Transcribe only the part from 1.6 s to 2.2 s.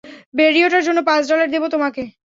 তোমাকে।